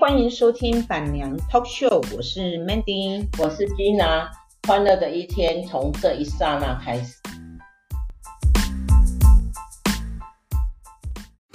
[0.00, 4.30] 欢迎收听板娘 Talk Show，我是 Mandy，我是 Gina，
[4.66, 7.16] 欢乐的一天从这一刹那开始。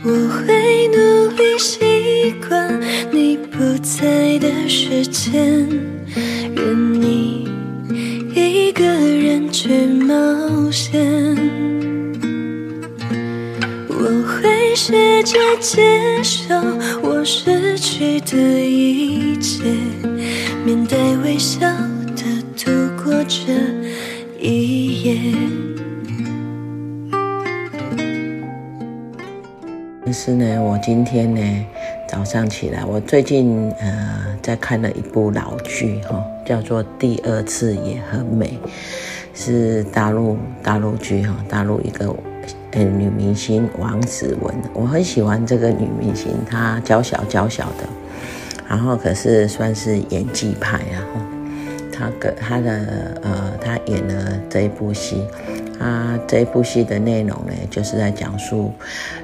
[0.04, 2.80] 我会努力习惯
[3.12, 5.68] 你不在的时间，
[6.56, 7.50] 愿你
[8.36, 11.04] 一个人去冒险。
[15.26, 16.54] 着接受
[17.02, 19.64] 我失去的一切，
[20.64, 21.62] 面带微笑
[22.16, 22.24] 的
[22.56, 22.72] 度
[23.04, 23.52] 过这
[24.40, 25.20] 一夜。
[30.06, 31.42] 但是呢，我今天呢
[32.08, 38.60] 早上起来，我最近呃在看了一部老剧哈，叫做《第二次也很美》，
[39.34, 42.16] 是大陆大陆剧哈，大陆一个。
[42.84, 47.88] 女明星王子文，我很喜欢这个女明星，她娇小娇小的，
[48.68, 51.00] 然后可是算是演技派啊。
[51.92, 55.26] 她跟她的呃，她演了这一部戏，
[55.80, 58.74] 她这一部戏的内容呢，就是在讲述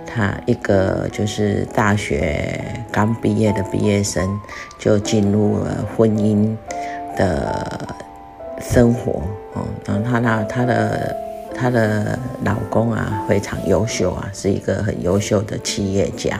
[0.06, 4.40] 她一个就是大学刚毕业的毕业生，
[4.80, 6.56] 就进入了婚姻
[7.18, 7.88] 的
[8.62, 11.16] 生活哦，然后她那她的。
[11.56, 16.40] 她的老公啊，非常优秀啊，是一个很优秀的企业家。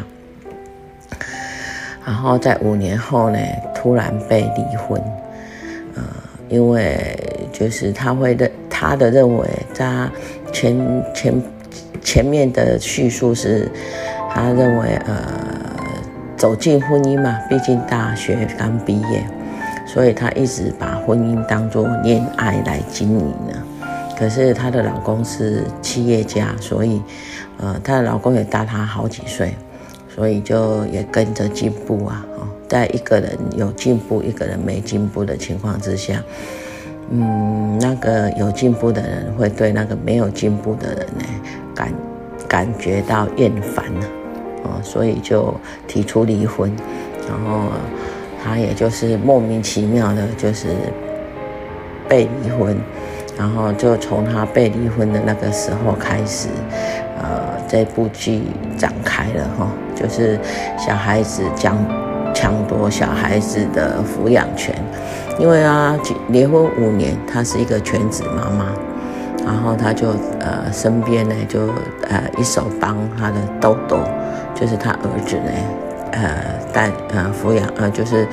[2.06, 3.38] 然后在五年后呢，
[3.76, 5.00] 突然被离婚。
[5.96, 6.04] 呃，
[6.50, 7.16] 因为
[7.52, 10.10] 就是他会认他的认为，他
[10.52, 11.42] 前前
[12.02, 13.70] 前面的叙述是，
[14.34, 15.16] 他认为呃，
[16.36, 19.24] 走进婚姻嘛，毕竟大学刚毕业，
[19.86, 23.61] 所以他一直把婚姻当作恋爱来经营呢。
[24.22, 27.02] 可是她的老公是企业家，所以，
[27.58, 29.56] 呃，她的老公也大她好几岁，
[30.08, 32.24] 所以就也跟着进步啊。
[32.38, 36.22] 哦，在一个人有进步，一个人没进步的情况之下，
[37.10, 41.26] 嗯，那个有进步的人会对那个没有进步的人呢
[41.74, 41.92] 感
[42.48, 44.06] 感觉到厌烦了，
[44.66, 45.52] 哦，所以就
[45.88, 46.72] 提出离婚，
[47.28, 47.72] 然后
[48.44, 50.68] 她也就是莫名其妙的，就是
[52.08, 52.78] 被离婚。
[53.42, 56.48] 然后就从他被离婚的那个时候开始，
[57.18, 58.44] 呃，这部剧
[58.78, 60.40] 展开了哈，就是
[60.78, 61.76] 小孩子将
[62.36, 64.76] 抢夺小孩子的抚养权，
[65.40, 65.98] 因为啊，
[66.30, 68.68] 离婚五年，她是一个全职妈妈，
[69.44, 70.10] 然后她就
[70.40, 71.62] 呃身边呢就
[72.10, 74.02] 呃一手帮她的豆豆，
[74.54, 75.52] 就是她儿子呢，
[76.12, 76.30] 呃
[76.72, 78.28] 带呃抚养呃就是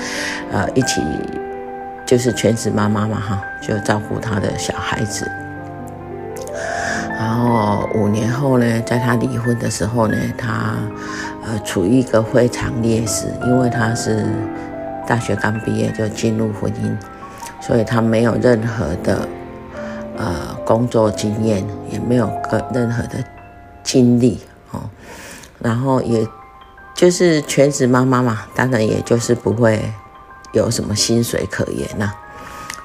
[0.52, 1.00] 呃一起。
[2.08, 5.30] 就是全职妈妈嘛，哈，就照顾她的小孩子。
[7.10, 10.74] 然后五年后呢，在她离婚的时候呢，她
[11.44, 14.24] 呃处于一个非常劣势，因为她是
[15.06, 16.96] 大学刚毕业就进入婚姻，
[17.60, 19.28] 所以她没有任何的
[20.16, 23.22] 呃工作经验，也没有个任何的
[23.82, 24.80] 经历哦。
[25.58, 26.26] 然后也
[26.94, 29.92] 就是全职妈妈嘛，当然也就是不会。
[30.52, 32.10] 有什么薪水可言呐？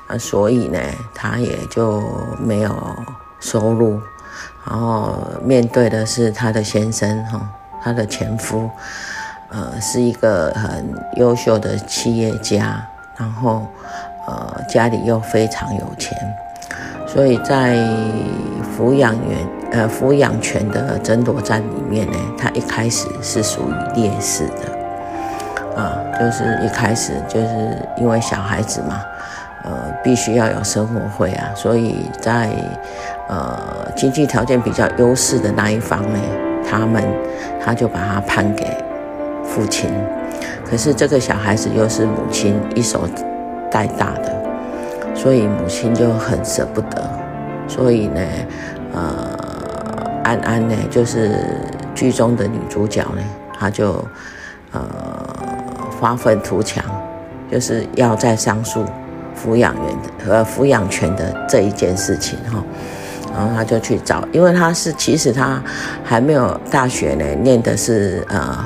[0.07, 0.79] 啊，所以呢，
[1.13, 2.03] 他也就
[2.40, 2.75] 没有
[3.40, 4.01] 收入，
[4.68, 7.41] 然后面对的是他的先生哈，
[7.81, 8.69] 他的前夫，
[9.50, 12.85] 呃，是一个很优秀的企业家，
[13.18, 13.66] 然后
[14.28, 16.18] 呃，家里又非常有钱，
[17.07, 17.78] 所以在
[18.78, 24.72] 抚养员呃抚养权的争夺战里面呢，他一开始是属于劣势的。
[26.23, 27.47] 就是一开始就是
[27.97, 29.01] 因为小孩子嘛，
[29.66, 32.50] 呃，必须要有生活费啊，所以在
[33.28, 33.59] 呃
[33.94, 36.19] 经济条件比较优势的那一方呢，
[36.66, 37.03] 他们
[37.62, 38.66] 他就把他判给
[39.44, 39.89] 父亲，
[40.66, 43.06] 可是这个小孩子又是母亲一手
[43.69, 44.33] 带大的，
[45.13, 47.03] 所以母亲就很舍不得，
[47.67, 48.22] 所以呢，
[48.94, 49.38] 呃，
[50.24, 51.38] 安安呢就是
[51.94, 53.21] 剧中的女主角呢，
[53.59, 54.01] 她就
[54.71, 54.81] 呃。
[56.03, 56.83] 发愤图强，
[57.50, 58.83] 就是要在上诉
[59.41, 62.61] 抚养员的和抚养权的这一件事情哈，
[63.33, 65.63] 然后他就去找，因为他是其实他
[66.03, 68.65] 还没有大学呢，念的是呃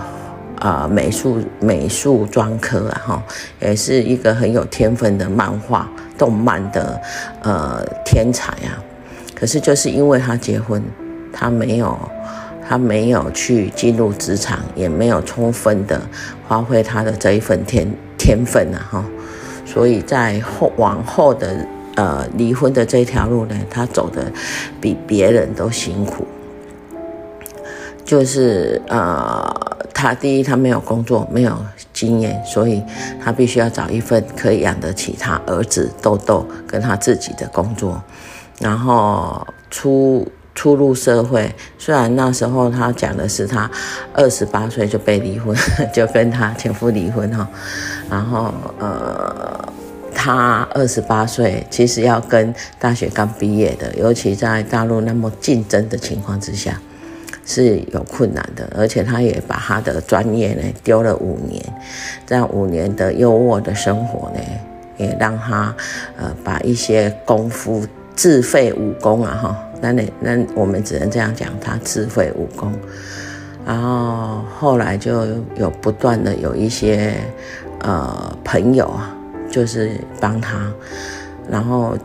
[0.61, 3.23] 呃美术美术专科啊哈，
[3.59, 5.87] 也是一个很有天分的漫画
[6.17, 6.99] 动漫的
[7.43, 8.81] 呃天才啊，
[9.35, 10.83] 可是就是因为他结婚，
[11.31, 11.95] 他没有。
[12.67, 16.01] 他没有去进入职场，也没有充分的
[16.47, 17.87] 发挥他的这一份天
[18.17, 19.05] 天分啊哈，
[19.65, 21.65] 所以在后往后的
[21.95, 24.31] 呃离婚的这条路呢，他走的
[24.81, 26.27] 比别人都辛苦，
[28.03, 29.49] 就是呃
[29.93, 31.57] 他第一他没有工作，没有
[31.93, 32.83] 经验，所以
[33.23, 38.01] 他必须要找一份可以养得起他儿子豆豆跟他自己的工作，
[38.59, 41.53] 然后出初入社会。
[41.77, 43.69] 虽然那时候他讲的是他
[44.13, 45.55] 二十八岁就被离婚，
[45.93, 47.47] 就跟他前夫离婚哈，
[48.09, 49.73] 然后呃。
[50.19, 56.81] 他二十八岁，其实要跟大学刚毕业的，尤其在大陆那么竞争的情况之下，
[57.45, 58.67] 是有困难的。
[58.75, 61.63] 而且他也把他的专业呢丢了五年，
[62.25, 64.39] 这样五年的优渥的生活呢，
[64.97, 65.73] 也让他
[66.17, 67.85] 呃把一些功夫
[68.17, 69.57] 自废武功啊哈。
[69.79, 72.73] 那那那我们只能这样讲，他自废武功。
[73.65, 75.25] 然后后来就
[75.55, 77.13] 有不断的有一些
[77.79, 79.13] 呃朋友啊。
[79.49, 80.69] 就是帮他，
[81.49, 81.97] 然后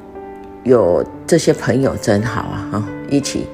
[0.62, 3.48] 有这些朋友真好啊，哈，一起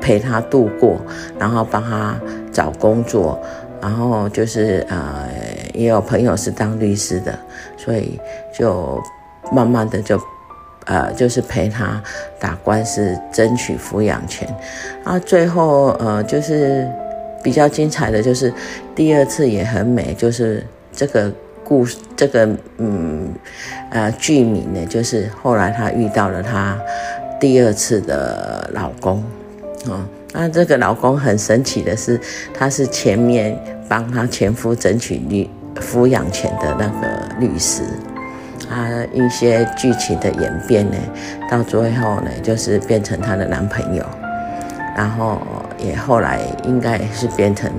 [0.00, 0.96] 陪他度过，
[1.38, 2.16] 然后帮他
[2.50, 3.38] 找工作，
[3.82, 5.28] 然后就是呃，
[5.74, 7.38] 也有朋友是当律师的，
[7.76, 8.18] 所以
[8.58, 8.98] 就
[9.52, 10.18] 慢慢的就
[10.86, 12.02] 呃，就是陪他
[12.40, 14.48] 打官司，争取抚养权，
[15.04, 16.88] 啊最后呃，就是
[17.42, 18.52] 比较精彩的就是
[18.94, 21.30] 第二次也很美，就是这个。
[21.68, 21.84] 故
[22.16, 22.48] 这个
[22.78, 23.28] 嗯
[23.90, 26.78] 呃剧名呢，就是后来她遇到了她
[27.40, 29.16] 第二次的老公
[29.90, 32.20] 啊，那这个老公很神奇的是，
[32.54, 33.58] 他是前面
[33.88, 35.50] 帮她前夫争取律
[35.80, 37.82] 抚养权的那个律师，
[38.68, 40.96] 她一些剧情的演变呢，
[41.50, 44.04] 到最后呢就是变成她的男朋友，
[44.96, 45.40] 然后
[45.78, 47.70] 也后来应该也是变成。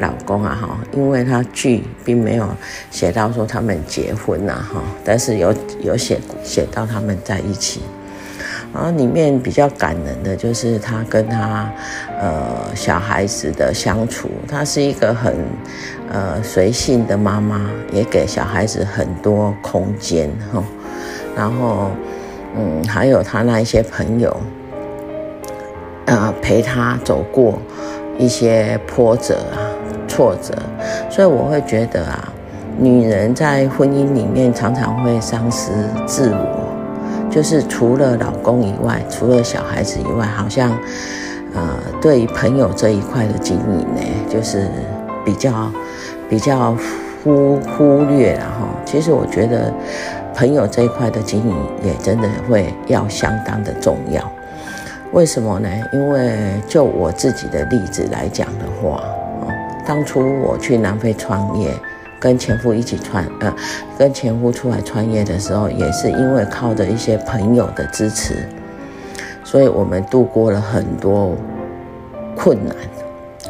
[0.00, 2.48] 老公啊，哈，因为他剧并没有
[2.90, 7.80] 写到说他们结婚呐，哈，但是有有写写到他们在一起，
[8.74, 11.70] 然后里面比较感人的就是他跟他
[12.20, 15.36] 呃小孩子的相处，他是一个很
[16.10, 20.62] 呃随性的妈妈，也给小孩子很多空间哈，
[21.36, 21.90] 然后
[22.56, 24.36] 嗯，还有他那一些朋友，
[26.06, 27.58] 呃，陪他走过
[28.18, 29.70] 一些波折啊。
[30.06, 30.54] 挫折，
[31.10, 32.32] 所以我会觉得啊，
[32.78, 35.72] 女人在婚姻里面常常会丧失
[36.06, 36.63] 自我，
[37.34, 40.70] 就是除了老公以外，除了小孩子以外，好像
[41.52, 44.00] 呃，对于朋友这一块的经营呢，
[44.30, 44.70] 就是
[45.24, 45.68] 比较
[46.30, 46.76] 比较
[47.24, 48.68] 忽忽略了哈。
[48.84, 49.74] 其实我觉得
[50.32, 54.22] 朋友这一块的经营也真的会要相当的重要。
[55.10, 55.68] 为什么呢？
[55.92, 56.38] 因为
[56.68, 59.02] 就我自己的例子来讲的话。
[59.86, 61.70] 当初我去南非创业，
[62.24, 63.54] 跟前夫一起创，呃，
[63.98, 68.48] 跟前夫出来创业的时候，也是因为靠着一些朋友的支持，
[69.44, 71.36] 所以我们度过了很多
[72.34, 72.74] 困难，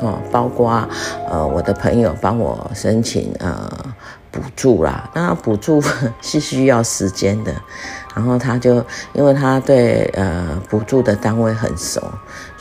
[0.00, 0.88] 哦，包括
[1.30, 3.70] 呃我的朋友帮我申请呃
[4.32, 5.80] 补助啦，那补助
[6.20, 7.54] 是需要时间的。
[8.16, 12.00] 然后他就，因为他对呃补助的单位很熟，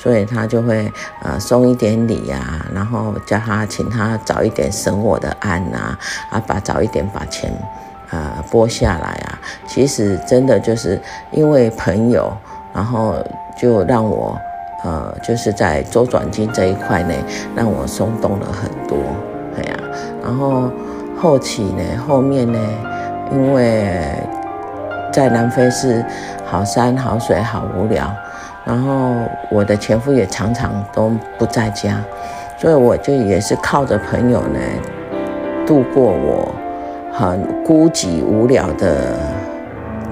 [0.04, 0.92] 所以他就会
[1.22, 2.38] 呃送一点礼呀，
[2.74, 5.98] 然后叫他请他早一点审我的案呐，
[6.30, 7.50] 啊把早一点把钱
[8.12, 9.40] 呃拨下来啊。
[9.66, 11.02] 其实真的就是
[11.32, 12.36] 因为朋友，
[12.74, 13.16] 然后
[13.58, 14.38] 就让我
[14.84, 17.13] 呃就是在周转金这一块呢，
[17.56, 18.98] 让我松动了很多，
[19.56, 19.80] 哎呀，
[20.22, 20.70] 然后
[21.18, 22.60] 后期呢，后面呢，
[23.32, 24.04] 因为。
[25.13, 26.04] 在南非是
[26.44, 28.12] 好山好水好无聊，
[28.65, 29.15] 然后
[29.51, 32.01] 我的前夫也常常都不在家，
[32.58, 34.60] 所以我就也是靠着朋友呢
[35.65, 36.53] 度过我
[37.12, 39.17] 很孤寂无聊的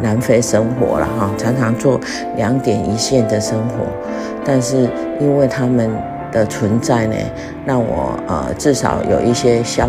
[0.01, 1.99] 南非生活了哈，常常做
[2.35, 3.85] 两点一线的生活，
[4.43, 4.89] 但是
[5.19, 5.89] 因为他们
[6.31, 7.15] 的存在呢，
[7.65, 9.87] 让我呃至少有一些消。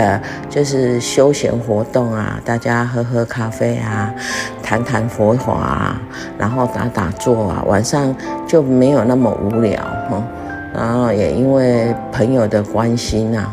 [0.00, 4.10] 呃，就是休闲活动啊，大家喝喝咖啡啊，
[4.62, 6.00] 谈谈佛法啊，
[6.38, 8.16] 然后打打坐啊，晚上
[8.46, 9.78] 就没有那么无聊
[10.08, 10.22] 哈。
[10.72, 13.52] 然后也因为朋友的关心啊，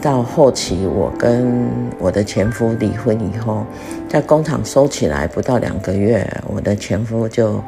[0.00, 3.66] 到后期我跟我的前夫离婚以后，
[4.08, 7.62] 在工厂收起来不到两个月，我的前夫就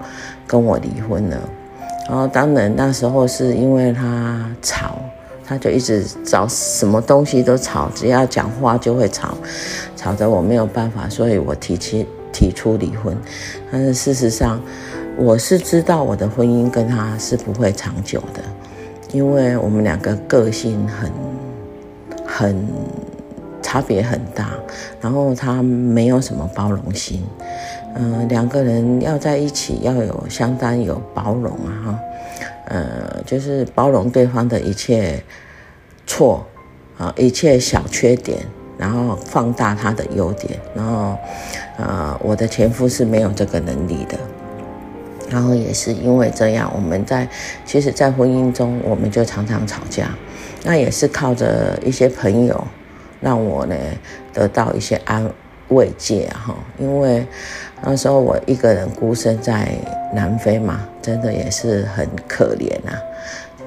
[0.47, 1.37] 跟我离婚了。
[2.09, 4.99] 然后当然那时候是因为他吵。
[5.51, 9.37] 他就一直找什么东西都吵，只要讲话就会吵，
[9.97, 13.17] 吵得我没有办法，所以我提起提出离婚。
[13.69, 14.61] 但是事实上，
[15.17, 18.41] 我是知道我的婚姻跟他是不会长久的，
[19.11, 21.11] 因为我们两个个性很
[22.25, 22.65] 很
[23.61, 24.51] 差别很大，
[25.01, 27.25] 然后他没有什么包容心。
[27.97, 31.99] 嗯、两个人要在一起要有相当有包容啊哈。
[32.71, 35.23] 呃，就是包容对方的一切
[36.07, 36.47] 错
[36.97, 38.39] 啊，一切小缺点，
[38.79, 41.19] 然后放大他的优点，然后
[41.77, 44.17] 呃，我的前夫是没有这个能力的。
[45.29, 47.29] 然后也是因为这样，我们在
[47.65, 50.09] 其实，在婚姻中，我们就常常吵架。
[50.65, 52.65] 那也是靠着一些朋友，
[53.21, 53.75] 让我呢
[54.33, 55.25] 得到一些安
[55.71, 56.55] 慰藉哈。
[56.79, 57.27] 因为
[57.83, 59.73] 那时候我一个人孤身在
[60.15, 62.95] 南非嘛，真的也是很可怜啊。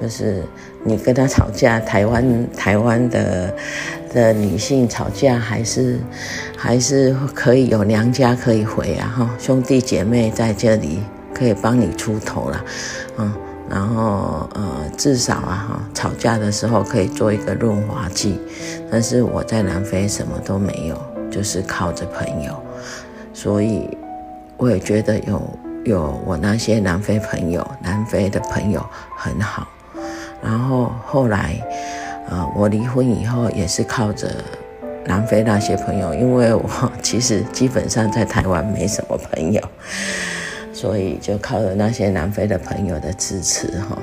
[0.00, 0.42] 就是
[0.82, 3.54] 你跟他吵架，台湾台湾的
[4.12, 5.98] 的女性吵架，还是
[6.56, 11.00] 还是可以有娘家可以回啊哈，兄弟姐妹在这里。
[11.36, 12.64] 可以帮你出头了，
[13.18, 13.34] 嗯，
[13.68, 18.38] 然后呃，至少啊哈，吵架的时候可以做一个润滑剂。
[18.88, 20.96] 但是我在南非什么都没有，
[21.34, 22.62] 就是靠着朋友，
[23.32, 23.90] 所以
[24.56, 28.80] 我也觉得有有我那些南非朋友，南非的朋友
[29.16, 29.66] 很好。
[30.40, 31.56] 然后后来，
[32.30, 34.30] 呃，我离婚以后也是靠着
[35.06, 36.70] 南非那些朋友，因为我
[37.02, 39.60] 其实基本上在台湾没什么朋友。
[40.72, 43.98] 所以就靠着那些南非的朋友的支持哈，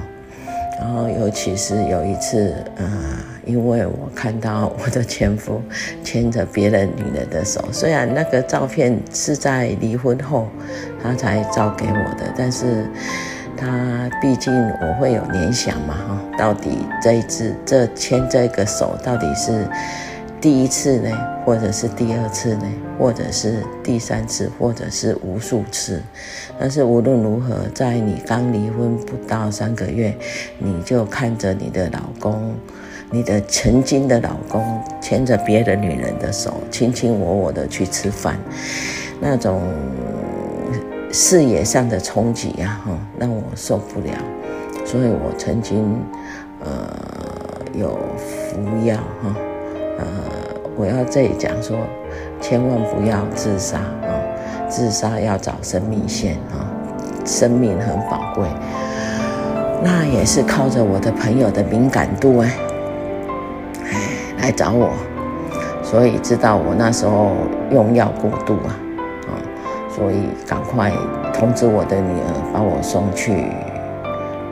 [0.81, 2.85] 然后尤其是有一次，呃，
[3.45, 5.61] 因为我看到我的前夫
[6.03, 10.47] 牵着别人女人的手，虽然那个照片是在离婚后
[11.01, 12.85] 他才照给我的，但是
[13.55, 19.67] 他毕竟我会有联想嘛哈，到底这一次这牵这个手到底是。
[20.41, 22.65] 第一次呢，或者是第二次呢，
[22.97, 26.01] 或者是第三次，或者是无数次。
[26.59, 30.11] 但是无论如何，在你刚离婚不到三个月，
[30.57, 32.55] 你就看着你的老公，
[33.11, 38.35] 你的曾经的老公牵着别的女人的手，卿卿我我的去吃饭，
[39.19, 39.61] 那种
[41.11, 44.11] 视野上的冲击呀，哈，让我受不了。
[44.87, 46.01] 所以我曾经，
[46.61, 46.97] 呃，
[47.75, 49.35] 有服药，哈。
[50.01, 50.07] 呃，
[50.75, 51.77] 我要这里讲说，
[52.41, 54.09] 千万不要自杀啊！
[54.67, 56.65] 自杀要找生命线啊，
[57.25, 58.45] 生命很宝贵。
[59.83, 62.51] 那也是靠着我的朋友的敏感度哎，
[64.39, 64.89] 来找我，
[65.83, 67.31] 所以知道我那时候
[67.71, 68.73] 用药过度啊，
[69.27, 69.31] 啊，
[69.89, 70.91] 所以赶快
[71.33, 73.51] 通知我的女儿把我送去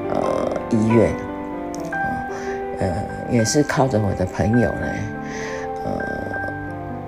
[0.10, 1.12] 呃医院，
[1.91, 1.98] 啊，
[2.79, 2.91] 呃，
[3.32, 4.88] 也是靠着我的朋友呢。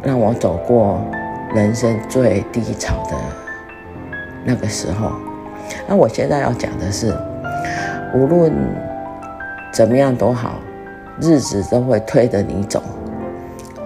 [0.03, 0.99] 让我走过
[1.53, 3.15] 人生最低潮的
[4.43, 5.11] 那个时候。
[5.87, 7.15] 那我现在要讲的是，
[8.13, 8.51] 无论
[9.71, 10.55] 怎么样都好，
[11.21, 12.81] 日子都会推着你走，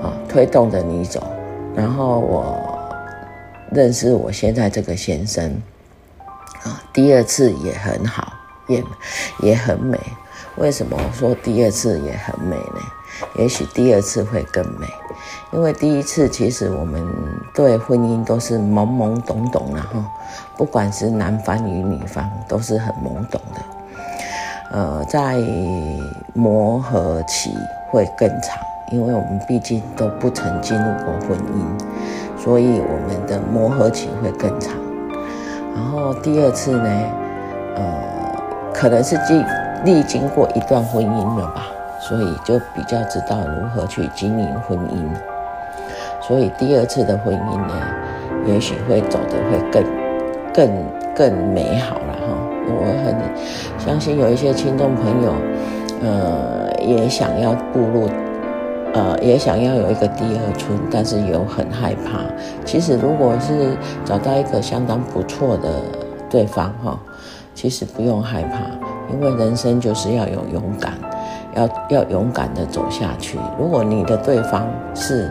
[0.02, 1.22] 啊，推动着你走。
[1.76, 2.80] 然后我
[3.72, 5.62] 认识我现在这个先生，
[6.64, 8.34] 啊，第二次也很好，
[8.68, 8.84] 也
[9.42, 10.00] 也很美。
[10.58, 12.82] 为什么说第二次也很美呢？
[13.36, 14.88] 也许第二次会更美。
[15.52, 17.02] 因为第一次，其实我们
[17.54, 20.06] 对婚姻都是懵懵懂懂的哈，
[20.58, 23.62] 不管是男方与女方，都是很懵懂的。
[24.72, 25.38] 呃，在
[26.34, 27.52] 磨合期
[27.90, 28.58] 会更长，
[28.92, 34.74] 因为我们毕竟都不曾进入过婚姻，所以我们的磨合期会更长。
[35.74, 36.90] 然后第二次呢，
[37.78, 39.46] 呃，可能是经
[39.86, 41.68] 历经过一段婚姻了吧，
[42.08, 45.10] 所以就比较知道如何去经营婚姻。
[46.22, 47.74] 所以第二次的婚姻呢，
[48.46, 49.84] 也许会走得会更、
[50.54, 50.70] 更、
[51.16, 52.38] 更美好了哈。
[52.68, 53.16] 我很
[53.80, 55.34] 相信有一些听众朋友，
[56.02, 58.10] 呃，也想要步入，
[58.94, 62.22] 呃，也想要有一个第二春，但是有很害怕。
[62.66, 65.70] 其实如果是找到一个相当不错的
[66.28, 67.00] 对方哈，
[67.54, 68.62] 其实不用害怕，
[69.14, 70.94] 因为人生就是要有勇敢，
[71.56, 73.38] 要要勇敢的走下去。
[73.58, 75.26] 如果你的对方是，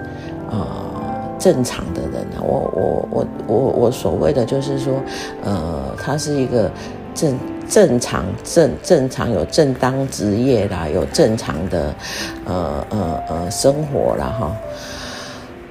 [0.50, 4.94] 啊、呃，正常的人啊，我我我我我所谓的就是说，
[5.44, 6.70] 呃，他是一个
[7.14, 7.38] 正
[7.68, 11.94] 正常正正常有正当职业啦，有正常的
[12.44, 14.56] 呃呃呃生活啦哈，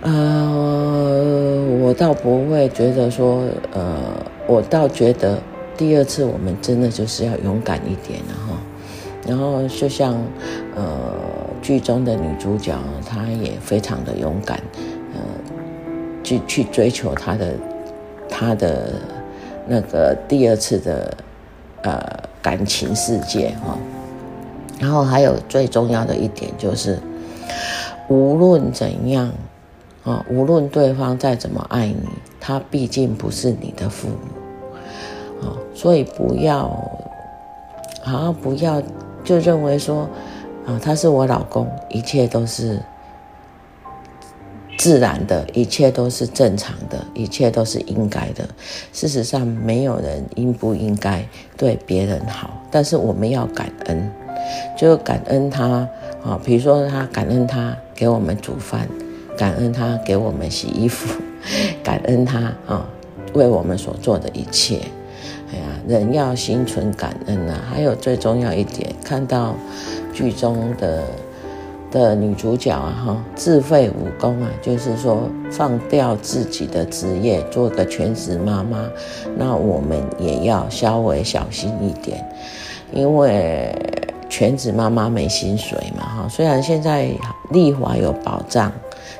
[0.01, 3.43] 呃，我倒不会觉得说，
[3.73, 3.95] 呃，
[4.47, 5.37] 我倒觉得
[5.77, 8.52] 第二次我们真的就是要勇敢一点了哈，
[9.27, 10.13] 然后就像
[10.75, 10.83] 呃。
[11.61, 12.77] 剧中的女主角，
[13.07, 14.61] 她也非常的勇敢，
[15.13, 15.21] 呃，
[16.21, 17.53] 去去追求她的
[18.27, 18.95] 她的
[19.65, 21.17] 那个第二次的
[21.83, 22.03] 呃
[22.41, 23.77] 感情世界哈。
[24.77, 26.99] 然后还有最重要的一点就是，
[28.09, 29.31] 无论怎样
[30.03, 32.09] 啊，无论对方再怎么爱你，
[32.41, 36.67] 他毕竟不是你的父母啊，所以不要，
[38.03, 38.83] 好像不要
[39.23, 40.09] 就认为说。
[40.65, 42.79] 啊，他是我老公，一切都是
[44.77, 48.47] 自然的，一切都是正常的，一切都是应该的。
[48.93, 51.21] 事实上，没有人应不应该
[51.57, 54.09] 对别人好，但是我们要感恩，
[54.77, 55.85] 就感恩他
[56.23, 58.87] 啊，比如说他感恩他给我们煮饭，
[59.37, 61.13] 感恩他给我们洗衣服，
[61.83, 62.87] 感恩他啊
[63.33, 64.79] 为我们所做的一切。
[65.87, 67.61] 人要心存感恩啊！
[67.69, 69.55] 还有最重要一点，看到
[70.13, 71.03] 剧中的
[71.91, 78.89] 的女主角啊，哈，自废武功啊，就是说放掉自己的职业，做个全职妈妈。
[79.37, 82.25] 那我们也要稍微小心一点，
[82.91, 83.75] 因为
[84.29, 86.27] 全职妈妈没薪水嘛，哈。
[86.29, 87.09] 虽然现在
[87.51, 88.71] 立法有保障。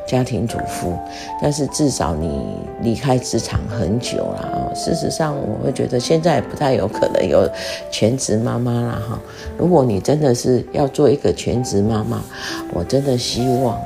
[0.08, 0.98] 家庭主妇，
[1.42, 2.42] 但是至少你
[2.82, 4.74] 离开职场很久了啊。
[4.76, 7.48] 事实上，我会觉得现在不太有可能有
[7.92, 9.20] 全职妈妈了哈。
[9.58, 12.22] 如果你真的是要做一个全职妈妈，
[12.74, 13.80] 我真的希望，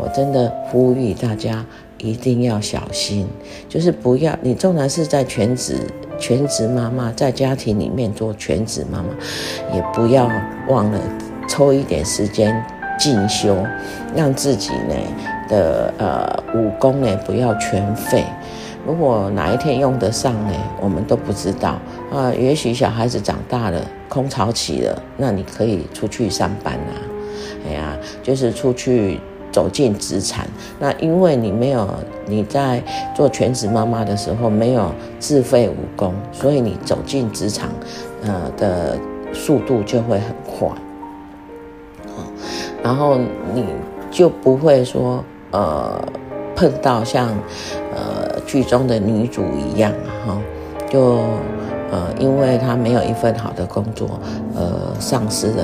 [0.00, 1.64] 我真的呼吁大家
[1.98, 3.28] 一定要小心，
[3.68, 5.78] 就是不要你纵然是在全职
[6.18, 9.08] 全职妈妈，在家庭里面做全职妈妈，
[9.74, 10.30] 也不要
[10.68, 10.98] 忘了
[11.46, 12.64] 抽一点时间
[12.98, 13.56] 进修，
[14.14, 14.94] 让自己呢。
[15.48, 18.24] 的呃武功呢，不要全废。
[18.84, 21.78] 如果哪一天用得上呢，我们都不知道
[22.12, 22.32] 啊。
[22.36, 26.92] 也许小孩子长大了，空巢期了，那你可以出去上班啊。
[27.64, 29.20] 哎呀，就是出去
[29.52, 30.44] 走进职场。
[30.80, 31.88] 那因为你没有
[32.26, 32.82] 你在
[33.14, 37.68] 做全职妈妈的时候没有自废武功，所以你走进职场
[38.24, 38.98] 呃的
[39.32, 40.68] 速度就会很快。
[42.86, 43.18] 然后
[43.52, 43.64] 你
[44.10, 45.24] 就不会说。
[45.52, 45.98] 呃，
[46.54, 47.28] 碰到像
[47.94, 49.90] 呃剧中的女主一样
[50.26, 50.36] 哈，
[50.90, 51.18] 就
[51.90, 54.20] 呃因为她没有一份好的工作，
[54.54, 55.62] 呃丧失了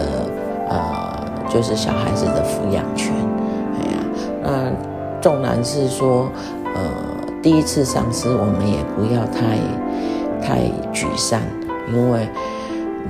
[0.70, 3.12] 呃就是小孩子的抚养权。
[3.74, 3.98] 哎呀，
[4.42, 6.30] 那纵然是说
[6.74, 6.80] 呃
[7.42, 9.58] 第一次丧失，我们也不要太
[10.40, 10.60] 太
[10.94, 11.40] 沮丧，
[11.92, 12.26] 因为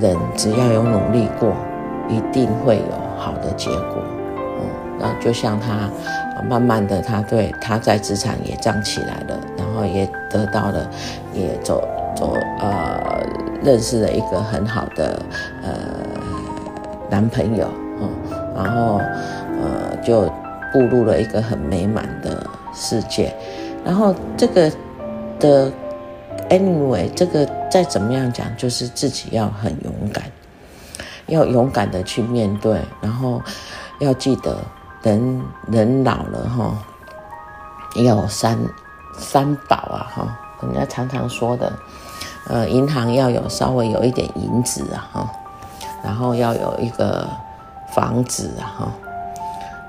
[0.01, 1.53] 人只要有努力过，
[2.09, 4.03] 一定会有好的结果。
[4.59, 5.89] 嗯，那就像他。
[6.49, 10.89] 慢慢的，他对他在职场也站起来了，然后也得到了，
[11.33, 13.23] 也走走呃，
[13.63, 15.21] 认识了一个很好的
[15.63, 15.71] 呃
[17.09, 17.69] 男朋友，
[18.01, 18.09] 嗯，
[18.57, 18.99] 然后
[19.61, 20.23] 呃就
[20.73, 23.33] 步入了一个很美满的世界。
[23.85, 24.69] 然后这个
[25.39, 25.71] 的
[26.49, 30.23] anyway，这个再怎么样讲，就是自己要很勇敢，
[31.27, 33.41] 要勇敢的去面对，然后
[33.99, 34.57] 要记得。
[35.03, 36.77] 人人老了哈，
[37.97, 38.57] 要有三
[39.17, 41.73] 三宝啊哈，人家常常说的，
[42.47, 45.29] 呃，银行要有稍微有一点银子啊哈，
[46.01, 47.27] 然后要有一个
[47.93, 48.87] 房子啊哈，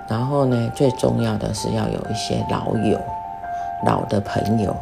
[0.08, 3.00] 然后呢，最重要的是要有一些老友，
[3.86, 4.76] 老的朋友，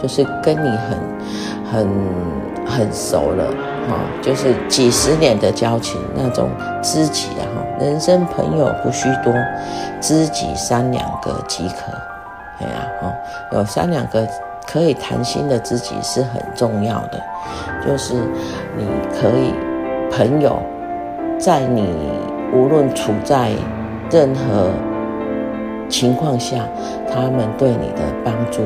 [0.00, 0.98] 就是跟你很
[1.72, 1.90] 很
[2.64, 3.52] 很熟了
[3.88, 6.50] 哈，就是几十年的交情那种
[6.82, 7.62] 知己啊哈。
[7.80, 9.32] 人生朋友不需多，
[10.00, 11.92] 知己三两个即可。
[12.60, 13.12] 哎呀，哦，
[13.52, 14.26] 有三两个
[14.66, 17.20] 可以谈心的知己是很重要的。
[17.84, 18.14] 就是
[18.76, 18.86] 你
[19.20, 19.52] 可以
[20.10, 20.62] 朋友，
[21.38, 22.12] 在你
[22.52, 23.50] 无论处在
[24.10, 24.70] 任何
[25.88, 26.64] 情况下，
[27.12, 28.62] 他们对你的帮助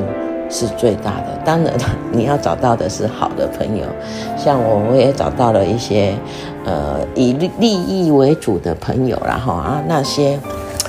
[0.49, 1.39] 是最大的。
[1.45, 1.73] 当然，
[2.11, 3.85] 你要找到的是好的朋友。
[4.37, 6.13] 像我，我也找到了一些。
[6.65, 10.37] 呃，以利益为主的朋友，然后啊，那些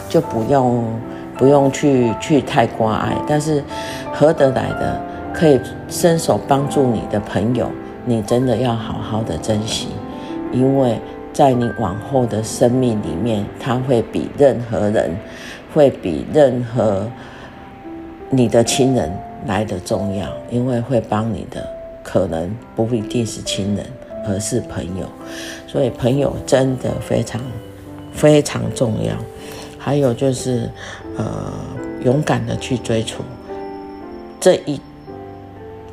[0.08, 0.84] 就不用
[1.36, 3.62] 不用去去太关爱，但是
[4.12, 5.00] 合得来的，
[5.32, 7.70] 可以伸手帮助你的朋友，
[8.04, 9.90] 你真的要好好的珍惜，
[10.50, 10.98] 因为
[11.32, 15.16] 在你往后的生命里面，他会比任何人，
[15.72, 17.08] 会比任何
[18.30, 19.12] 你的亲人
[19.46, 21.66] 来得重要，因为会帮你的，
[22.02, 23.84] 可能不一定是亲人。
[24.26, 25.06] 而是朋友，
[25.66, 27.40] 所以朋友真的非常
[28.12, 29.14] 非常重要。
[29.78, 30.68] 还有就是，
[31.16, 31.50] 呃，
[32.04, 33.14] 勇敢的去追逐
[34.38, 34.78] 这一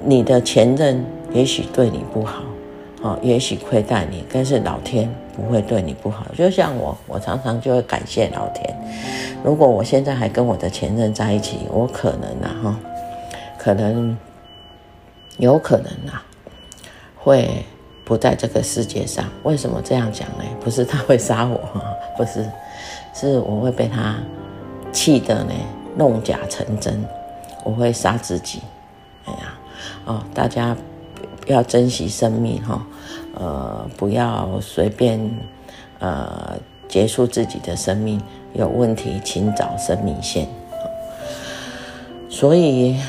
[0.04, 2.44] 你的前任，也许对你不好，
[3.04, 6.26] 哦，也许亏待你，但是老天不会对你不好。
[6.36, 8.76] 就像我，我常常就会感谢老天。
[9.46, 12.80] 如果我现在还跟我的前任在一起，我可能啊，哈，
[13.66, 14.16] 可能
[15.40, 16.24] 有可能啊，
[17.18, 17.66] 会。
[18.08, 20.44] 不在这个世界上，为什么这样讲呢？
[20.62, 21.60] 不是他会杀我，
[22.16, 22.48] 不是，
[23.16, 24.18] 是我会被他
[24.92, 25.52] 气得呢，
[25.98, 27.04] 弄假成真，
[27.64, 28.62] 我会杀自己。
[29.26, 29.58] 哎呀，
[30.06, 30.78] 哦，大家
[31.48, 32.86] 要珍惜生命哈，
[33.34, 35.20] 呃，不要随便
[35.98, 36.56] 呃
[36.88, 38.22] 结束自己的生命。
[38.54, 40.48] 有问题，请找生命线。
[42.30, 43.00] 所以，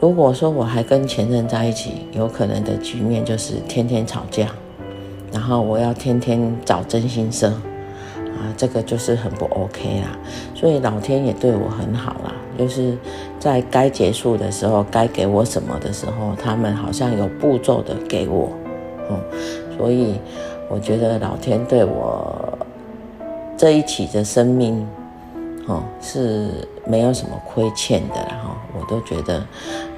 [0.00, 4.48] 如果说我还跟前任在一起，有可能的局面就是天天吵架，
[5.32, 10.16] 然后我要天天找真心社，啊，这个就是很不 OK 啦。
[10.54, 12.96] 所以老天也对我很好啦，就是
[13.40, 18.50] 在该结束的时候，该给我什么的时候，他们好像有步骤的给我，
[19.10, 19.20] 嗯，
[19.76, 20.14] 所以
[20.70, 22.56] 我觉得老天对我。
[23.56, 24.86] 这一起的生命，
[25.68, 29.46] 哦，是没有什么亏欠的啦，哈，我都觉得，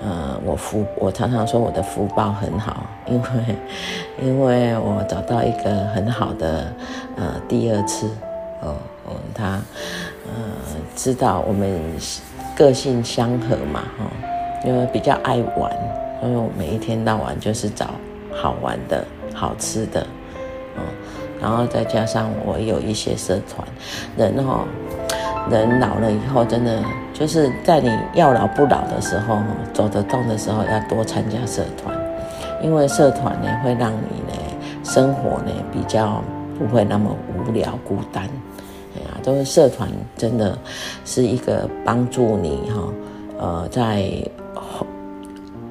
[0.03, 3.57] 呃，我福，我常常说我的福报很好，因为，
[4.21, 6.73] 因为我找到一个很好的，
[7.17, 8.09] 呃，第二次，
[8.63, 8.75] 哦，
[9.07, 9.61] 哦，他，
[10.27, 10.43] 呃，
[10.97, 11.81] 知道我们
[12.57, 14.11] 个性相合嘛，哈，
[14.65, 15.73] 因为比较爱玩，
[16.21, 17.91] 所以我每一天到晚就是找
[18.35, 20.01] 好玩的、好吃的，
[20.77, 20.83] 哦。
[21.41, 23.67] 然后再加上我有一些社团，
[24.15, 24.67] 人哦，
[25.51, 26.83] 人老了以后，真的
[27.13, 29.39] 就是在你要老不老的时候，
[29.73, 31.95] 走得动的时候，要多参加社团，
[32.63, 34.39] 因为社团呢会让你呢
[34.85, 36.23] 生活呢比较
[36.59, 38.25] 不会那么无聊孤单，
[38.97, 40.57] 哎呀，都是社团真的
[41.05, 42.93] 是一个帮助你哈，
[43.39, 44.11] 呃，在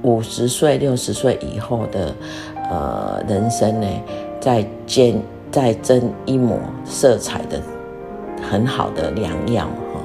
[0.03, 2.13] 五十岁六十岁以后的
[2.69, 3.87] 呃人生呢，
[4.39, 5.19] 再见。
[5.51, 7.59] 再增一抹色彩的
[8.41, 10.02] 很好的良药哈，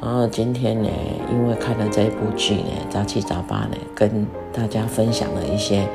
[0.00, 0.88] 然后今天呢，
[1.30, 5.86] 因为看了这部剧呢，杂七杂八呢，跟大家分享了一些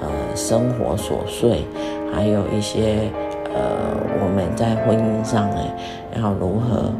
[0.00, 1.64] 呃生活琐碎，
[2.12, 3.10] 还有一些
[3.54, 5.56] 呃我们在婚姻上呢
[6.20, 6.92] 要如何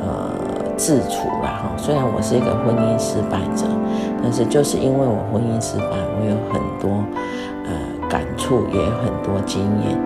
[0.00, 0.30] 呃
[0.76, 1.70] 自处啦哈。
[1.76, 3.66] 虽然我是一个婚姻失败者，
[4.22, 7.04] 但是就是因为我婚姻失败，我有很多
[7.64, 7.96] 呃。
[8.08, 9.98] 感触也有很多经验，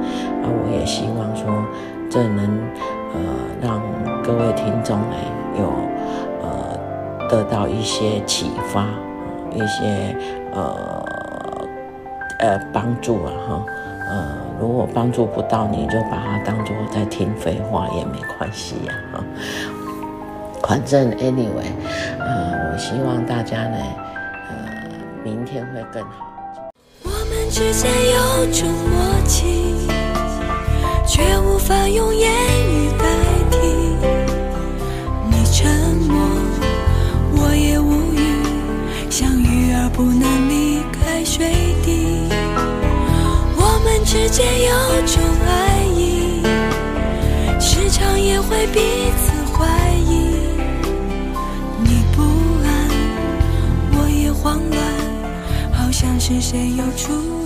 [0.42, 1.44] 啊，我也希望说，
[2.08, 2.48] 这能
[4.30, 5.16] 各位听众呢
[5.58, 5.64] 有
[6.40, 8.86] 呃得到一些启发，
[9.52, 10.16] 一些
[10.52, 11.04] 呃
[12.38, 13.64] 呃帮助啊哈，
[14.08, 19.24] 呃如果帮助不到你，就把它当做在听废话也没关系呀哈，
[20.62, 21.72] 反正 anyway，
[22.20, 23.76] 呃，我希望大家呢，
[24.48, 24.54] 呃，
[25.24, 26.70] 明天会更好。
[27.02, 29.88] 我们之间有种默契，
[31.04, 32.30] 却无法用言
[32.68, 33.04] 语代
[39.92, 42.28] 不能离开水底。
[43.56, 44.72] 我们之间有
[45.06, 46.42] 种爱意，
[47.60, 48.80] 时常也会彼
[49.16, 50.10] 此怀疑。
[51.82, 52.22] 你不
[52.64, 52.68] 安，
[53.92, 54.80] 我也慌乱，
[55.72, 57.39] 好像是谁又出。